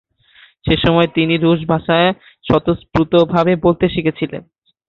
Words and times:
সেসময় 0.65 1.09
তিনি 1.15 1.33
রুশ 1.37 1.59
ভাষা 1.71 1.97
স্বতঃস্ফূর্তভাবে 2.47 3.53
বলতে 3.65 3.85
শিখেছিলেন। 3.89 4.41